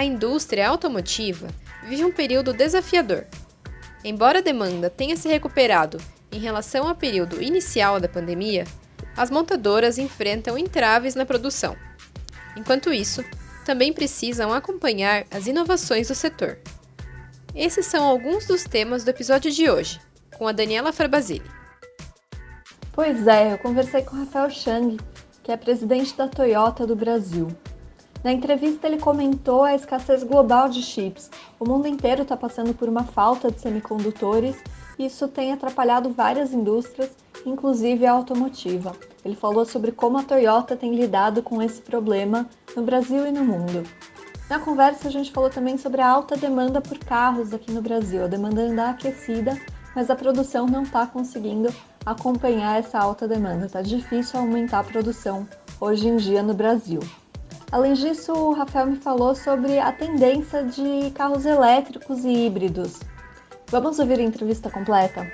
[0.00, 1.48] A indústria automotiva
[1.84, 3.26] vive um período desafiador.
[4.02, 5.98] Embora a demanda tenha se recuperado
[6.32, 8.64] em relação ao período inicial da pandemia,
[9.14, 11.76] as montadoras enfrentam entraves na produção.
[12.56, 13.22] Enquanto isso,
[13.66, 16.56] também precisam acompanhar as inovações do setor.
[17.54, 20.00] Esses são alguns dos temas do episódio de hoje,
[20.34, 21.50] com a Daniela Frabasile.
[22.90, 24.96] Pois é, eu conversei com Rafael Chang,
[25.42, 27.54] que é presidente da Toyota do Brasil.
[28.22, 31.30] Na entrevista, ele comentou a escassez global de chips.
[31.58, 34.56] O mundo inteiro está passando por uma falta de semicondutores
[34.98, 37.10] e isso tem atrapalhado várias indústrias,
[37.46, 38.92] inclusive a automotiva.
[39.24, 42.46] Ele falou sobre como a Toyota tem lidado com esse problema
[42.76, 43.84] no Brasil e no mundo.
[44.50, 48.24] Na conversa, a gente falou também sobre a alta demanda por carros aqui no Brasil.
[48.24, 49.58] A demanda anda aquecida,
[49.94, 51.72] mas a produção não está conseguindo
[52.04, 53.64] acompanhar essa alta demanda.
[53.64, 55.48] Está difícil aumentar a produção
[55.80, 57.00] hoje em dia no Brasil.
[57.72, 62.98] Além disso, o Rafael me falou sobre a tendência de carros elétricos e híbridos.
[63.68, 65.30] Vamos ouvir a entrevista completa?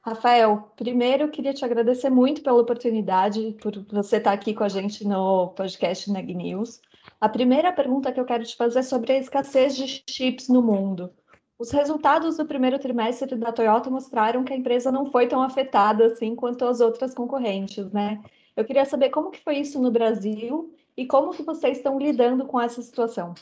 [0.00, 4.68] Rafael, primeiro eu queria te agradecer muito pela oportunidade, por você estar aqui com a
[4.68, 6.80] gente no podcast Neg News.
[7.20, 10.62] A primeira pergunta que eu quero te fazer é sobre a escassez de chips no
[10.62, 11.12] mundo.
[11.58, 16.06] Os resultados do primeiro trimestre da Toyota mostraram que a empresa não foi tão afetada
[16.06, 18.22] assim quanto as outras concorrentes, né?
[18.56, 22.44] Eu queria saber como que foi isso no Brasil e como que vocês estão lidando
[22.46, 23.34] com essa situação.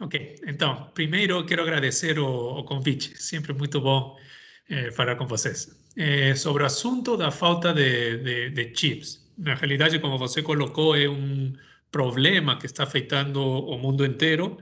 [0.00, 4.16] Ok, então, primeiro quero agradecer o, o convite, sempre muito bom
[4.68, 5.70] eh, falar com vocês.
[5.96, 10.96] Eh, sobre o assunto da falta de, de, de, chips, na realidade, como você colocou,
[10.96, 11.52] é um
[11.90, 14.58] problema que está afetando o mundo inteiro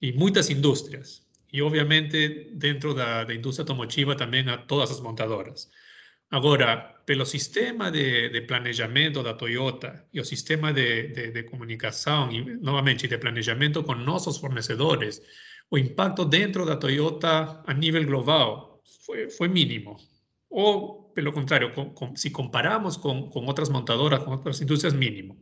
[0.00, 1.22] e muitas indústrias.
[1.52, 5.70] E, obviamente, dentro da, da indústria automotiva também a todas as montadoras.
[6.30, 12.30] Agora, pelo sistema de, de planejamento da Toyota e o sistema de, de, de comunicação
[12.30, 15.22] e, novamente, de planejamento com nossos fornecedores,
[15.70, 19.96] o impacto dentro da Toyota a nível global foi, foi mínimo.
[20.50, 25.40] Ou, pelo contrário, com, com, se comparamos com, com outras montadoras, com outras indústrias, mínimo.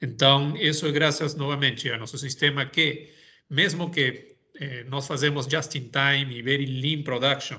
[0.00, 3.12] Então, isso é graças, novamente, a nosso sistema que,
[3.50, 7.58] mesmo que eh, nós fazemos just-in-time e very lean production,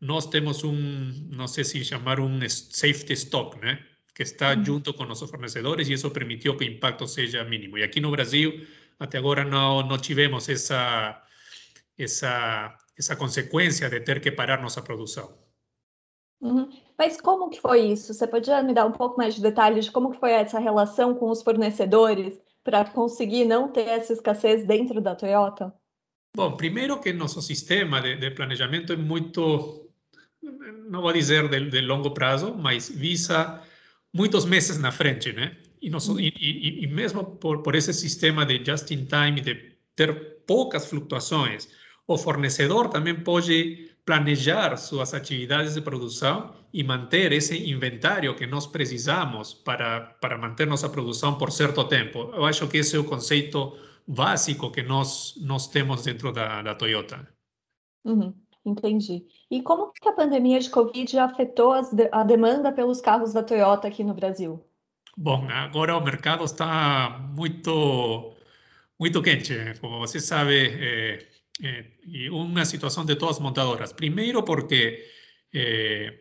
[0.00, 3.84] nós temos um, não sei se chamar um safety stock, né?
[4.18, 7.78] que está junto com nossos fornecedores e isso permitiu que o impacto seja mínimo.
[7.78, 8.66] E aqui no Brasil,
[8.98, 11.22] até agora não, não tivemos essa,
[11.96, 15.38] essa, essa consequência de ter que parar nossa produção.
[16.40, 16.68] Uhum.
[16.98, 18.12] Mas como que foi isso?
[18.12, 21.14] Você podia me dar um pouco mais de detalhes de como que foi essa relação
[21.14, 25.72] com os fornecedores para conseguir não ter essa escassez dentro da Toyota?
[26.34, 29.87] Bom, primeiro que nosso sistema de, de planejamento é muito
[30.42, 33.62] não vou dizer de, de, longo prazo, mas visa
[34.12, 35.56] muitos meses na frente, né?
[35.80, 39.76] E, nós, e, e, e mesmo por, por esse sistema de just in time, de
[39.94, 41.68] ter poucas flutuações,
[42.06, 48.66] o fornecedor também pode planejar suas atividades de produção e manter esse inventário que nós
[48.66, 52.30] precisamos para, para manter nossa produção por certo tempo.
[52.32, 53.76] Eu acho que esse é o conceito
[54.06, 57.28] básico que nós, nós temos dentro da, da Toyota.
[58.04, 58.34] Uhum.
[58.68, 59.24] Entendi.
[59.50, 61.72] E como que a pandemia de Covid afetou
[62.12, 64.62] a demanda pelos carros da Toyota aqui no Brasil?
[65.16, 68.34] Bom, agora o mercado está muito,
[69.00, 71.26] muito quente, como você sabe, é,
[71.62, 73.90] é, uma situação de todas as montadoras.
[73.92, 75.02] Primeiro porque
[75.54, 76.18] é,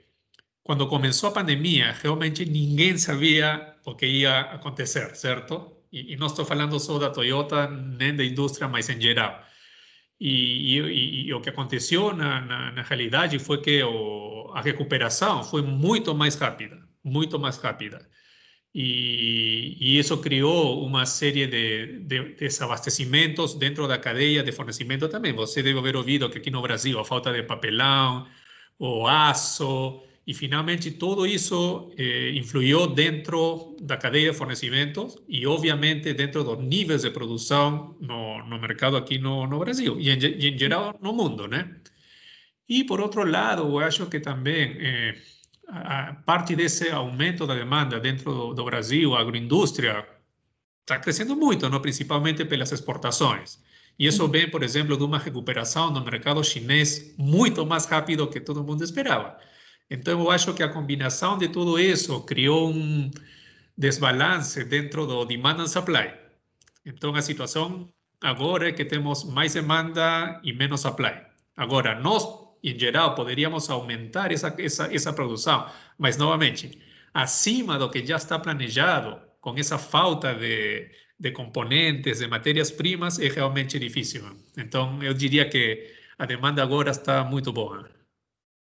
[0.63, 5.69] quando começou a pandemia, realmente ninguém sabia o que ia acontecer, certo?
[5.91, 9.43] E, e não estou falando só da Toyota, nem da indústria, mas em geral.
[10.19, 15.43] E, e, e, o que aconteceu na, na, na realidade foi que o, a recuperação
[15.43, 18.07] foi muito mais rápida, muito mais rápida.
[18.73, 25.33] E, e isso criou uma série de, de, desabastecimentos dentro da cadeia de fornecimento também.
[25.33, 28.27] Você deve haver ouvido que aqui no Brasil a falta de papelão,
[28.79, 36.13] o aço, e finalmente todo isso eh, influiu dentro da cadeia de fornecimentos e obviamente
[36.13, 40.49] dentro dos níveis de produção no, no mercado aqui no, no Brasil e em, e
[40.49, 41.73] em, geral no mundo, né?
[42.67, 45.15] E por outro lado, eu acho que também eh,
[45.69, 50.05] a parte desse aumento da demanda dentro do, do Brasil, a agroindústria
[50.81, 51.79] está crescendo muito, não?
[51.79, 53.59] principalmente pelas exportações.
[53.97, 58.41] E isso vem, por exemplo, de uma recuperação no mercado chinês muito mais rápido que
[58.41, 59.37] todo mundo esperava.
[59.89, 63.09] Então, eu acho que a combinação de tudo isso criou um
[63.77, 66.13] desbalance dentro do demand and supply.
[66.85, 67.89] Então, a situação
[68.21, 71.21] agora é que temos mais demanda e menos supply.
[71.55, 72.25] Agora, nós,
[72.63, 76.81] em geral, poderíamos aumentar essa, essa, essa produção, mas, novamente,
[77.13, 83.29] acima do que já está planejado, com essa falta de, de componentes, de matérias-primas, é
[83.29, 84.23] realmente difícil.
[84.57, 87.89] Então, eu diria que a demanda agora está muito boa.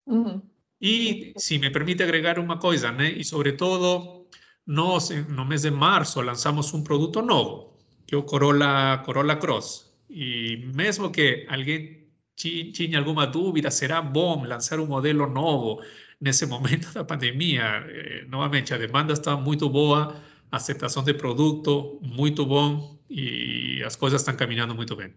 [0.07, 0.41] Uhum.
[0.81, 3.11] E, se me permite agregar uma coisa, né?
[3.11, 4.29] E, sobretudo,
[4.67, 9.95] nós, no mês de março, lançamos um produto novo, que é o Corolla, Corolla Cross.
[10.11, 12.07] E mesmo que alguém
[12.37, 15.83] tinha alguma dúvida, será bom lançar um modelo novo
[16.21, 17.85] nesse momento da pandemia?
[17.89, 20.21] Eh, novamente, a demanda está muito boa,
[20.51, 25.15] a aceitação de produto muito bom e as coisas estão caminhando muito bem.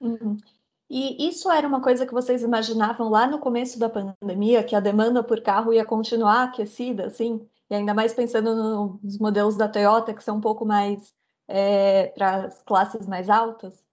[0.00, 0.36] Uhum.
[0.90, 4.80] E isso era uma coisa que vocês imaginavam lá no começo da pandemia, que a
[4.80, 7.46] demanda por carro ia continuar aquecida, assim?
[7.70, 11.14] E ainda mais pensando nos modelos da Toyota, que são um pouco mais
[11.46, 13.84] é, para as classes mais altas?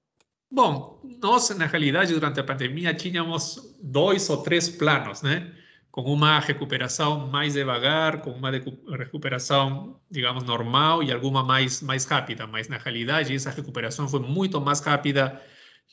[0.50, 5.54] Bom, nós, na realidade, durante a pandemia, tínhamos dois ou três planos, né?
[5.92, 12.48] Com uma recuperação mais devagar, com uma recuperação, digamos, normal e alguma mais, mais rápida.
[12.48, 15.42] Mas, na realidade, essa recuperação foi muito mais rápida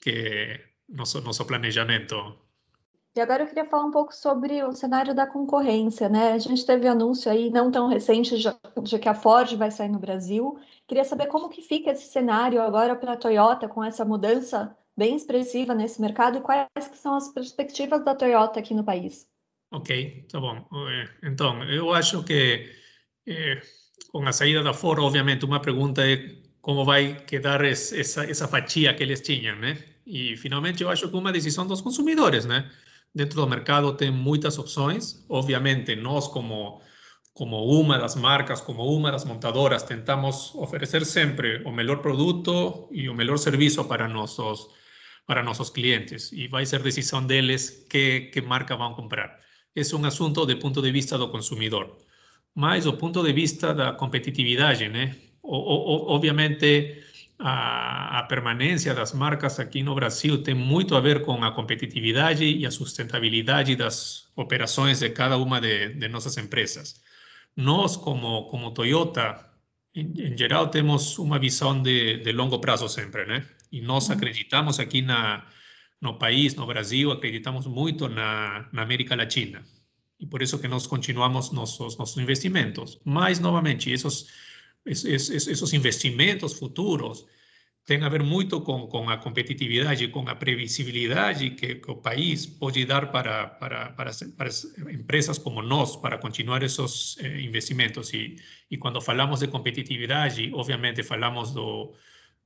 [0.01, 0.61] que
[0.93, 2.37] nosso, nosso planejamento.
[3.15, 6.33] E agora eu queria falar um pouco sobre o cenário da concorrência, né?
[6.33, 9.99] A gente teve anúncio aí não tão recente de que a Ford vai sair no
[9.99, 10.59] Brasil.
[10.87, 15.15] Queria saber como que fica esse cenário agora para a Toyota com essa mudança bem
[15.15, 19.29] expressiva nesse mercado e quais que são as perspectivas da Toyota aqui no país.
[19.71, 20.67] Ok, tá bom.
[21.23, 22.67] Então, eu acho que
[23.27, 23.61] eh,
[24.11, 28.95] com a saída da Ford, obviamente, uma pergunta é como vai quedar essa, essa fatia
[28.95, 29.92] que eles tinham, né?
[30.07, 32.71] E finalmente eu acho que uma decisão dos consumidores, né?
[33.15, 35.25] Dentro do mercado tem muitas opções.
[35.29, 36.81] Obviamente, nós como
[37.35, 43.09] como uma das marcas, como uma das montadoras, tentamos oferecer sempre o melhor produto e
[43.09, 44.69] o melhor serviço para nossos
[45.27, 49.39] para nossos clientes e vai ser decisão deles que, que marca vão comprar.
[49.75, 51.97] Esse é um assunto do ponto de vista do consumidor.
[52.55, 55.17] Mas do ponto de vista da competitividade, né?
[55.43, 57.03] O, o, obviamente,
[57.45, 62.45] a, a permanência das marcas aqui no Brasil tem muito a ver com a competitividade
[62.45, 67.03] e a sustentabilidade das operações de cada uma de, de nossas empresas.
[67.57, 69.45] Nós, como, como Toyota,
[69.93, 73.45] em, em geral, temos uma visão de, de longo prazo sempre, né?
[73.73, 75.45] E nós acreditamos aqui na,
[76.01, 79.65] no país, no Brasil, acreditamos muito na, na América Latina.
[80.21, 83.01] E por isso que nós continuamos nossos, nossos investimentos.
[83.05, 84.29] Mas, novamente, esses
[84.85, 87.27] esos investimentos futuros
[87.85, 92.47] tem a ver muito com, com a competitividade, com a previsibilidade que, que o país
[92.47, 94.51] pode dar para, para, para, para
[94.93, 98.13] empresas como nós, para continuar esses eh, investimentos.
[98.13, 98.37] E,
[98.71, 101.93] e quando falamos de competitividade, obviamente falamos do,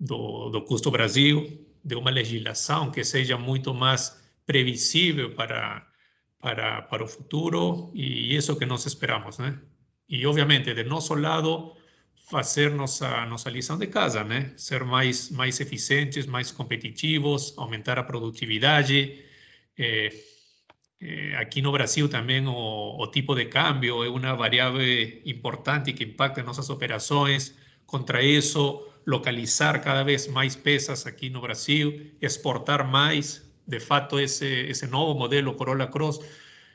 [0.01, 5.87] do, do custo Brasil, de uma legislação que seja muito mais previsível para,
[6.41, 9.61] para, para o futuro, e isso que nós esperamos, né?
[10.09, 11.75] E, obviamente, de nosso lado,
[12.27, 14.53] fazer nossa, nossa lição de casa, né?
[14.57, 19.25] Ser mais, mais eficientes, mais competitivos, aumentar a produtividade.
[19.79, 20.13] É,
[21.01, 22.53] é, aqui no Brasil também o,
[22.99, 24.81] o, tipo de câmbio é uma variável
[25.25, 27.55] importante que impacta nossas operações.
[27.87, 33.47] Contra isso, localizar cada vez mais peças aqui no Brasil, exportar mais.
[33.67, 36.21] De fato, esse, esse novo modelo Corolla Cross,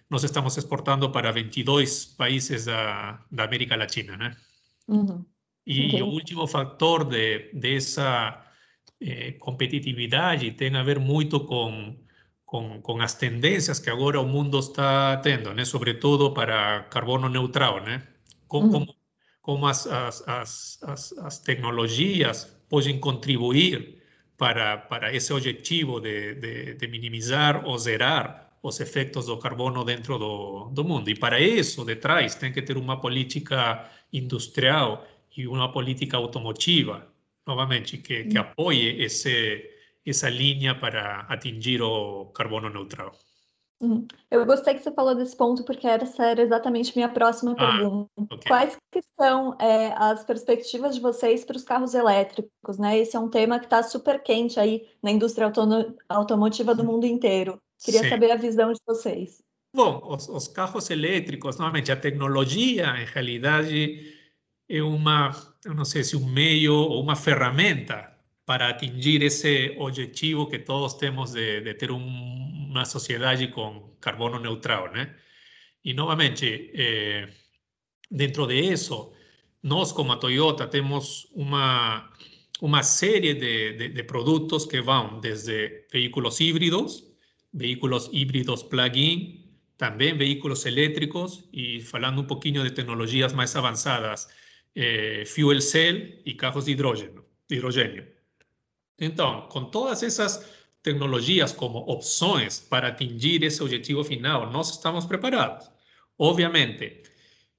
[0.10, 4.36] nós estamos exportando para 22 países da, da América Latina, né?
[4.88, 5.25] Uhum.
[5.65, 6.01] E okay.
[6.01, 8.43] o último fator de, dessa
[8.99, 11.95] eh, competitividade tem a ver muito com,
[12.45, 15.63] com, com, as tendências que agora o mundo está tendo, né?
[15.65, 17.81] sobretudo para carbono neutral.
[17.83, 18.01] Né?
[18.47, 18.87] Como, uhum.
[19.41, 24.01] como as, as, as, as, as tecnologias podem contribuir
[24.37, 30.17] para, para esse objetivo de, de, de minimizar ou zerar os efeitos do carbono dentro
[30.17, 31.09] do, do mundo.
[31.09, 37.07] E para isso, detrás, tem que ter uma política industrial e uma política automotiva,
[37.45, 39.69] novamente, que, que apoie esse,
[40.05, 43.11] essa linha para atingir o carbono neutral.
[43.81, 44.07] Uhum.
[44.29, 48.09] Eu gostei que você falou desse ponto, porque essa era exatamente minha próxima ah, pergunta.
[48.29, 48.47] Okay.
[48.47, 52.77] Quais que são é, as perspectivas de vocês para os carros elétricos?
[52.77, 53.00] Né?
[53.00, 55.51] Esse é um tema que está super quente aí na indústria
[56.07, 57.59] automotiva do mundo inteiro.
[57.83, 58.09] Queria Sim.
[58.09, 59.41] saber a visão de vocês.
[59.75, 64.13] Bom, os, os carros elétricos, novamente, a tecnologia, em realidade,
[64.77, 65.31] é uma,
[65.65, 68.11] eu não sei se um meio ou uma ferramenta
[68.45, 71.97] para atingir esse objetivo que todos temos de, de ter um,
[72.69, 75.15] uma sociedade com carbono neutral, né?
[75.83, 77.27] E novamente, eh,
[78.09, 79.13] dentro de isso,
[79.63, 82.09] nós como a Toyota temos uma
[82.61, 87.03] uma série de, de, de produtos que vão desde veículos híbridos,
[87.53, 89.41] veículos híbridos plug-in,
[89.77, 94.27] também veículos elétricos e falando um pouquinho de tecnologias mais avançadas,
[94.75, 98.07] eh, fuel cell e carros de hidrogênio, de hidrogênio.
[98.99, 100.45] Então, com todas essas
[100.83, 105.69] tecnologias como opções para atingir esse objetivo final, nós estamos preparados.
[106.17, 107.03] Obviamente,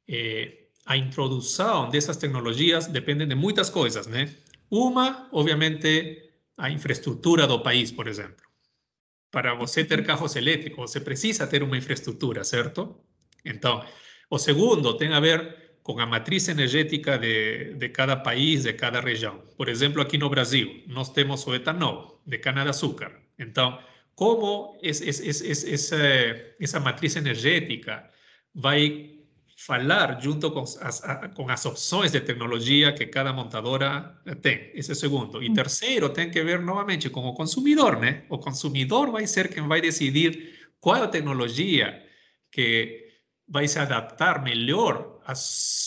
[0.09, 4.35] eh, a introdução dessas tecnologias depende de muitas coisas, né?
[4.71, 8.45] Uma, obviamente, a infraestrutura do país, por exemplo.
[9.31, 12.97] Para você ter carros elétricos, você precisa ter uma infraestrutura, certo?
[13.45, 13.85] Então,
[14.31, 19.01] o segundo tem a ver com a matriz energética de, de cada país, de cada
[19.01, 19.43] região.
[19.57, 23.13] Por exemplo, aqui no Brasil, nós temos o etanol de cana-de-açúcar.
[23.39, 23.79] Então,
[24.15, 25.97] como essa,
[26.61, 28.09] essa matriz energética
[28.55, 29.11] vai
[29.57, 31.03] falar junto com as,
[31.35, 34.71] com as opções de tecnologia que cada montadora tem.
[34.75, 35.43] Esse é o segundo.
[35.43, 38.25] E terceiro, tem que ver novamente com o consumidor, né?
[38.29, 42.03] O consumidor vai ser quem vai decidir qual a tecnologia
[42.51, 43.12] que
[43.53, 45.39] vai se adaptar melhor às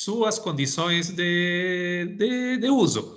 [0.04, 3.16] suas condições de, de, de uso.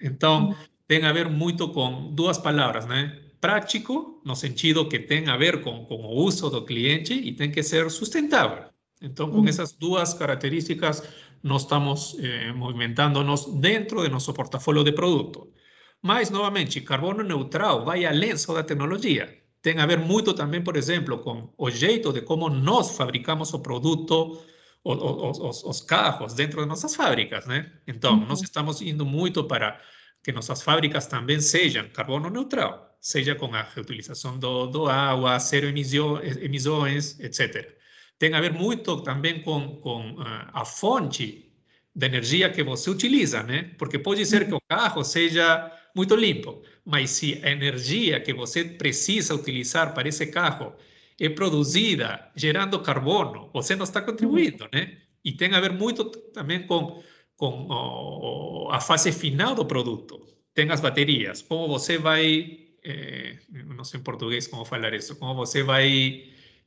[0.00, 0.56] Então,
[0.88, 3.20] tem a ver muito com duas palavras, né?
[3.40, 7.50] Prático, no sentido que tem a ver com, com o uso do cliente e tem
[7.50, 8.64] que ser sustentável.
[9.02, 11.02] Então, con esas dos características,
[11.42, 15.48] nos estamos eh, movimentándonos dentro de nuestro portafolio de productos.
[16.02, 19.39] Mas, novamente, carbono neutral vai além só da tecnologia.
[19.62, 23.60] Tem a ver muito também, por exemplo, com o jeito de como nós fabricamos o
[23.60, 24.42] produto,
[24.82, 27.70] os, os carros dentro de nossas fábricas, né?
[27.86, 29.78] Então, nós estamos indo muito para
[30.22, 35.66] que nossas fábricas também sejam carbono neutral, seja com a reutilização do, do água, zero
[35.68, 37.80] emissões, etc
[38.20, 41.50] tem a ver muito também com, com uh, a fonte
[41.94, 43.74] de energia que você utiliza, né?
[43.78, 48.64] Porque pode ser que o carro seja muito limpo, mas se a energia que você
[48.64, 50.74] precisa utilizar para esse carro
[51.18, 54.96] é produzida gerando carbono, você não está contribuindo, né?
[55.24, 57.02] E tem a ver muito também com,
[57.36, 60.26] com oh, a fase final do produto.
[60.54, 65.34] Tem as baterias, como você vai, eh, não sei em português como falar isso, como
[65.34, 66.24] você vai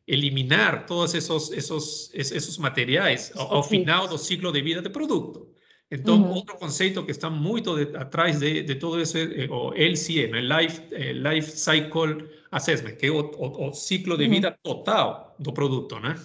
[0.08, 5.53] eliminar todos esos, esos, esos materiais ao, ao final do ciclo de vida do produto.
[5.94, 6.32] Então, uhum.
[6.32, 10.42] outro conceito que está de, atrás de, de todo isso é o LCM, né?
[10.42, 14.56] Life, eh, Life Cycle Assessment, que é o, o, o ciclo de vida uhum.
[14.64, 16.16] total do produto, né?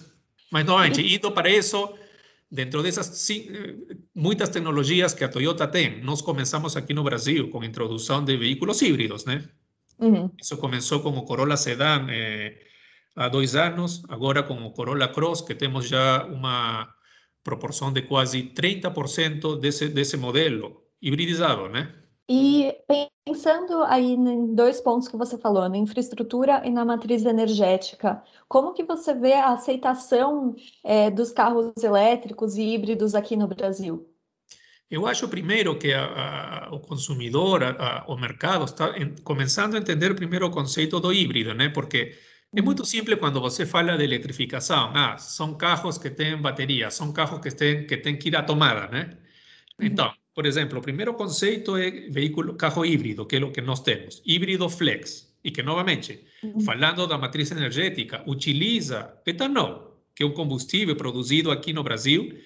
[0.51, 1.93] Mas, novamente, indo para isso,
[2.51, 3.75] dentro dessas eh,
[4.15, 8.35] muitas tecnologias que a Toyota tem, nós começamos aqui no Brasil com a introdução de
[8.37, 9.47] veículos híbridos, né?
[9.99, 10.31] Uhum.
[10.41, 12.57] Isso começou com o Corolla Sedan, eh,
[13.15, 16.91] há dois anos, agora com o Corolla Cross, que temos já uma
[17.43, 21.93] proporção de quase 30% desse, desse modelo hibridizado, né?
[22.31, 22.75] E
[23.25, 28.73] pensando aí em dois pontos que você falou, na infraestrutura e na matriz energética, como
[28.73, 34.07] que você vê a aceitação é, dos carros elétricos e híbridos aqui no Brasil?
[34.91, 36.05] Eu acho primeiro que a,
[36.67, 41.13] a, o consumidor, a, o mercado está em, começando a entender primeiro o conceito do
[41.13, 41.69] híbrido, né?
[41.69, 42.15] Porque
[42.55, 44.91] é muito simples quando você fala de eletrificação.
[44.95, 48.43] Ah, são carros que têm bateria, são carros que têm que, têm que ir à
[48.43, 49.17] tomada, né?
[49.79, 53.81] Então, por exemplo, o primeiro conceito é veículo, carro híbrido, que é o que nós
[53.81, 54.21] temos.
[54.25, 55.29] Híbrido flex.
[55.41, 56.25] E que, novamente,
[56.65, 62.37] falando da matriz energética, utiliza etanol, que é um combustível produzido aqui no Brasil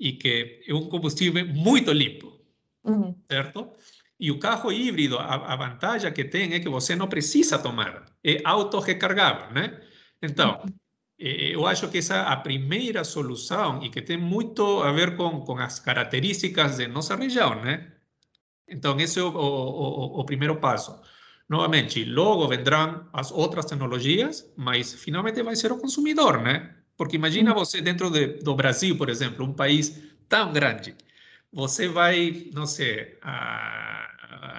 [0.00, 2.40] e que é um combustível muito limpo,
[2.82, 3.14] uhum.
[3.30, 3.70] certo?
[4.20, 8.04] E o carro híbrido, a, a, vantagem que tem é que você não precisa tomar,
[8.22, 9.80] é auto-recargável, né?
[10.22, 10.62] Então,
[11.18, 15.40] eu acho que essa é a primeira solução e que tem muito a ver com,
[15.40, 17.92] com as características de nossa região, né?
[18.68, 21.00] Então, esse é o, o, o primeiro passo.
[21.48, 26.76] Novamente, logo vendrão as outras tecnologias, mas finalmente vai ser o consumidor, né?
[26.94, 29.98] Porque imagina você dentro de, do Brasil, por exemplo, um país
[30.28, 30.94] tão grande,
[31.52, 34.10] você vai, não sei, a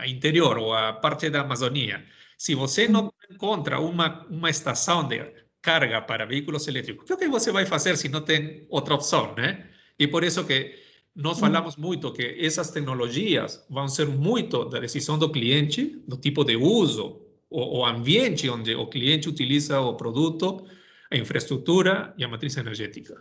[0.02, 2.04] a interior ou a parte da Amazônia,
[2.38, 5.22] se você não encontra uma, uma estação de
[5.62, 9.70] carga para veículos elétricos, o que você vai fazer se não tem outra opção, né?
[9.98, 10.76] E por isso que
[11.16, 16.44] nós falamos muito que essas tecnologias vão ser muito da decisão do cliente, do tipo
[16.44, 20.66] de uso, o, o ambiente onde o cliente utiliza o produto,
[21.12, 23.20] a infraestrutura e a matriz energética.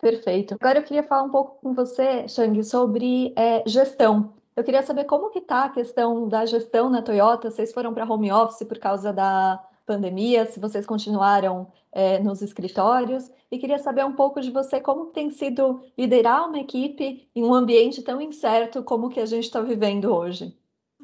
[0.00, 0.54] Perfeito.
[0.54, 4.32] Agora eu queria falar um pouco com você, Shang, sobre é, gestão.
[4.56, 7.50] Eu queria saber como que está a questão da gestão na Toyota.
[7.50, 13.30] Vocês foram para home office por causa da pandemia, se vocês continuaram é, nos escritórios.
[13.50, 17.52] E queria saber um pouco de você como tem sido liderar uma equipe em um
[17.52, 20.56] ambiente tão incerto como que a gente está vivendo hoje.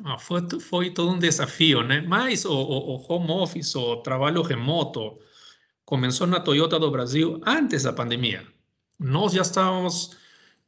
[0.04, 2.00] Ah, foi, foi todo um desafio, né?
[2.00, 5.18] Mas o, o, o home office, o trabalho remoto,
[5.84, 8.55] começou na Toyota do Brasil antes da pandemia.
[8.98, 10.16] Nós já estávamos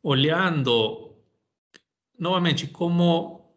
[0.03, 1.17] olhando
[2.19, 3.55] novamente como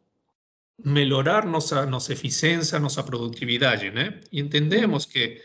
[0.84, 4.20] melhorar nossa nossa eficiência, nossa produtividade, né?
[4.32, 5.42] E entendemos que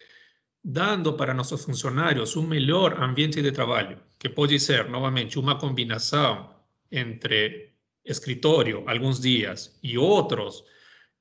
[0.64, 6.54] dando para nossos funcionários um melhor ambiente de trabalho, que pode ser novamente uma combinação
[6.90, 7.72] entre
[8.04, 10.64] escritório alguns dias e outros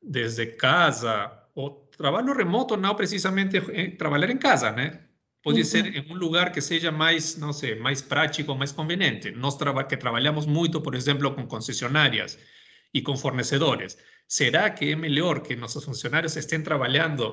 [0.01, 5.04] desde casa, o trabalho remoto não precisamente é trabalhar em casa, né?
[5.45, 5.65] Pode uhum.
[5.65, 9.29] ser em um lugar que seja mais, não sei, mais prático, mais conveniente.
[9.29, 12.39] Nós traba que trabalhamos muito, por exemplo, com concessionárias
[12.91, 13.95] e com fornecedores.
[14.27, 17.25] Será que é melhor que nossos funcionários estejam trabalhando,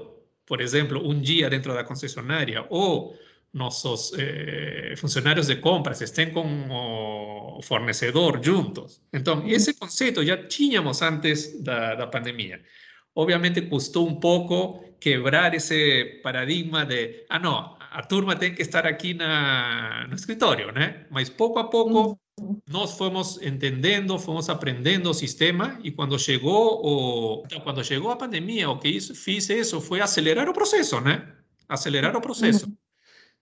[0.45, 3.17] por exemplo, um dia dentro da concessionária ou
[3.55, 9.01] nossos eh, funcionários de compras estén com o fornecedor juntos.
[9.11, 12.61] Então, esse conceito já tínhamos antes da, da pandemia.
[13.15, 18.87] Obviamente, custou um pouco quebrar esse paradigma de, ah, não, a turma tem que estar
[18.87, 21.07] aqui na, no escritório, né?
[21.11, 22.19] Mas pouco a pouco
[22.69, 28.17] nós fomos entendendo, fomos aprendendo o sistema e quando chegou o então, quando chegou a
[28.17, 31.29] pandemia, o que isso, fiz isso foi acelerar o processo, né?
[31.69, 32.67] Acelerar o processo.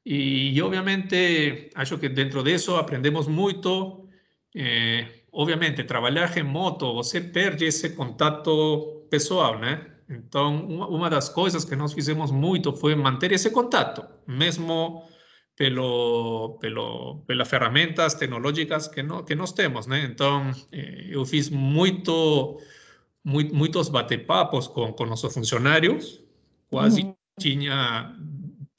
[0.04, 4.09] E, obviamente, acho que dentro disso aprendemos muito.
[4.54, 9.89] Eh, obviamente, trabalhar remoto, você perde esse contato pessoal, né?
[10.10, 15.04] Então, uma, das coisas que nós fizemos muito foi manter esse contato, mesmo
[15.54, 20.02] pelo, pelo, pelas ferramentas tecnológicas que, no, que nós temos, né?
[20.04, 22.60] Então, eh, eu fiz muito,
[23.25, 26.20] muito muitos bate-papos com, com nossos funcionários,
[26.68, 27.14] quase uhum.
[27.38, 28.12] tinha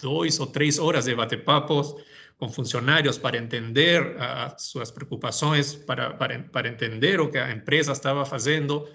[0.02, 1.96] dois ou três horas de bate-papos
[2.38, 7.91] com funcionários para entender as suas preocupações, para, para, para entender o que a empresa
[7.91, 8.89] estava fazendo.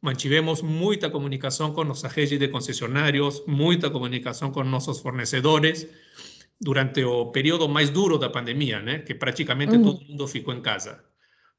[0.00, 5.88] Mantivemos muita comunicação com nossa rede de concessionários, muita comunicação com nossos fornecedores
[6.60, 9.00] durante o período mais duro da pandemia, né?
[9.00, 9.82] que praticamente uhum.
[9.82, 11.04] todo mundo ficou em casa.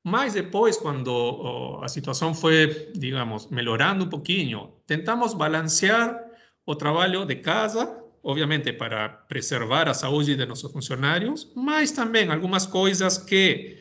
[0.03, 6.17] Mas depois, quando a situação foi, digamos, melhorando um pouquinho, tentamos balancear
[6.65, 12.65] o trabalho de casa obviamente para preservar a saúde de nossos funcionários, mas também algumas
[12.65, 13.77] coisas que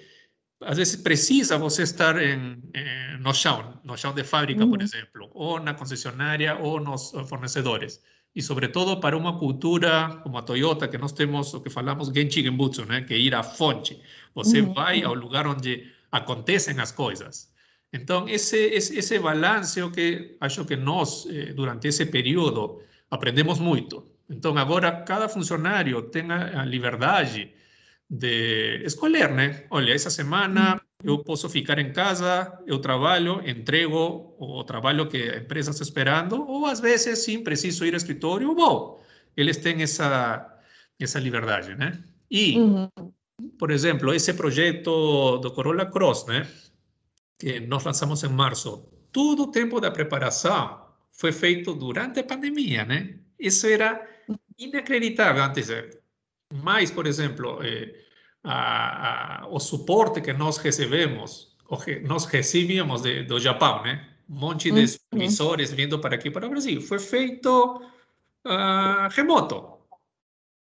[0.60, 4.70] às vezes precisa você estar em, em, no chão, no chão de fábrica, uhum.
[4.70, 8.02] por exemplo, ou na concessionária ou nos fornecedores.
[8.34, 12.42] E, sobretudo, para uma cultura como a Toyota, que nós temos o que falamos Genchi
[12.42, 13.02] Genbutsu, né?
[13.02, 14.00] que é ir à fonte.
[14.34, 14.74] Você uhum.
[14.74, 17.52] vai ao lugar onde acontecem as coisas.
[17.92, 24.06] Então, esse, esse, esse balance que acho que nós, eh, durante esse período, aprendemos muito.
[24.28, 27.50] Então, agora, cada funcionário tem a liberdade
[28.08, 29.64] de escolher, né?
[29.70, 35.36] Olha, essa semana eu posso ficar em casa, eu trabalho, entrego o trabalho que a
[35.38, 39.00] empresa está esperando, ou às vezes, sim, preciso ir ao escritório, bom,
[39.36, 40.58] eles têm essa,
[40.98, 42.02] essa liberdade, né?
[42.30, 42.88] E, uhum.
[43.58, 46.46] por exemplo, esse projeto do Corolla Cross, né?
[47.38, 52.84] Que nós lançamos em março, todo o tempo da preparação foi feito durante a pandemia,
[52.84, 53.14] né?
[53.38, 54.04] Isso era
[54.58, 55.68] inacreditável antes.
[56.52, 57.94] Mais, por exemplo, eh,
[58.44, 64.06] a, a, o suporte que nós recebemos, que nós recebíamos de, do Japão, né?
[64.28, 66.80] Um monte de supervisores vindo para aqui, para o Brasil.
[66.80, 67.82] Foi feito
[68.46, 69.78] uh, remoto.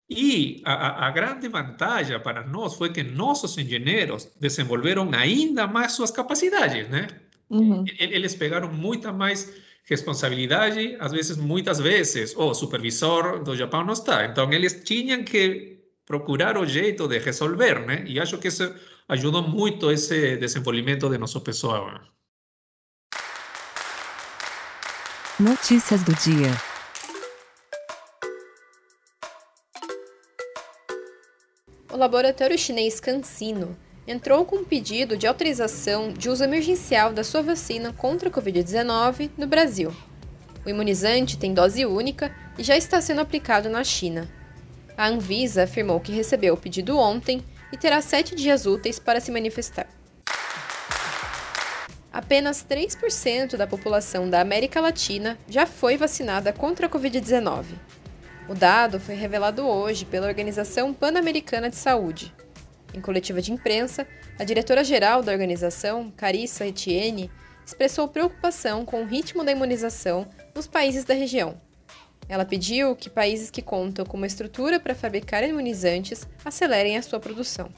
[0.10, 6.12] E a, a, grande vantagem para nós foi que nossos engenheiros desenvolveram ainda mais suas
[6.12, 7.08] capacidades, né?
[7.50, 7.86] Uhum.
[7.98, 14.26] Eles pegaram muita mais responsabilidade, às vezes, muitas vezes, o supervisor do Japão não está.
[14.26, 18.04] Então, eles tinham que procurar o jeito de resolver, né?
[18.08, 18.74] E acho que isso
[19.08, 22.00] ajudou muito esse desenvolvimento de nosso pessoal.
[25.40, 26.52] Notícias do dia.
[31.92, 37.42] O laboratório chinês CanSino entrou com um pedido de autorização de uso emergencial da sua
[37.42, 39.94] vacina contra a Covid-19 no Brasil.
[40.66, 44.30] O imunizante tem dose única e já está sendo aplicado na China.
[44.98, 49.32] A Anvisa afirmou que recebeu o pedido ontem e terá sete dias úteis para se
[49.32, 49.88] manifestar.
[52.12, 57.66] Apenas 3% da população da América Latina já foi vacinada contra a Covid-19.
[58.50, 62.34] O dado foi revelado hoje pela Organização Pan-Americana de Saúde,
[62.94, 67.32] Em coletiva de imprensa, a diretora-geral da organização, Carissa Etienne,
[67.66, 71.60] expressou preocupação com o ritmo da imunização nos países da região.
[72.28, 77.20] Ela pediu que países que contam com uma estrutura para fabricar imunizantes acelerem a sua
[77.20, 77.70] produção.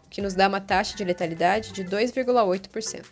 [0.10, 3.04] que nos dá uma taxa de letalidade de 2,8%.